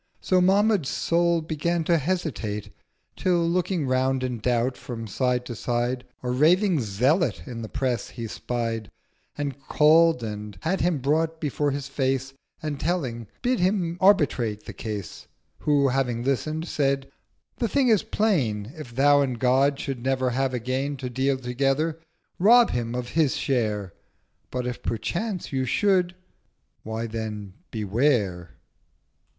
So 0.19 0.41
Mahmud's 0.41 0.89
Soul 0.89 1.41
began 1.43 1.83
to 1.83 1.99
hesitate: 1.99 2.73
Till 3.15 3.47
looking 3.47 3.85
round 3.85 4.23
in 4.23 4.39
Doubt 4.39 4.75
from 4.75 5.05
side 5.05 5.45
to 5.45 5.53
side 5.55 6.05
A 6.23 6.31
raving 6.31 6.79
Zealot 6.79 7.45
in 7.47 7.61
the 7.61 7.69
Press 7.69 8.09
he 8.09 8.25
spied, 8.25 8.89
And 9.37 9.61
call'd 9.67 10.23
and 10.23 10.57
had 10.63 10.81
him 10.81 10.97
brought 11.01 11.39
before 11.39 11.69
his 11.69 11.87
Face, 11.87 12.33
And, 12.63 12.79
telling, 12.79 13.27
bid 13.43 13.59
him 13.59 13.99
arbitrate 14.01 14.63
the 14.65 14.73
case. 14.73 15.27
Who, 15.59 15.89
having 15.89 16.23
listen'd, 16.23 16.67
said—'The 16.67 17.67
Thing 17.67 17.89
is 17.89 18.01
plain: 18.01 18.63
1020 18.73 18.81
If 18.81 18.95
Thou 18.95 19.21
and 19.21 19.37
God 19.37 19.79
should 19.79 20.01
never 20.03 20.31
have 20.31 20.51
again 20.55 20.97
To 20.97 21.11
deal 21.11 21.37
together, 21.37 21.99
rob 22.39 22.71
him 22.71 22.95
of 22.95 23.09
his 23.09 23.35
share: 23.37 23.93
But 24.49 24.65
if 24.65 24.81
perchance 24.81 25.53
you 25.53 25.63
should—why 25.65 27.05
then 27.05 27.53
Beware!' 27.69 28.57